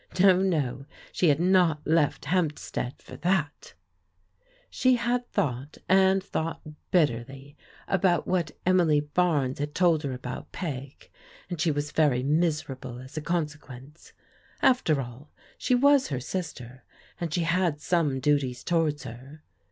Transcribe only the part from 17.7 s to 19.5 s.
some duties towards her.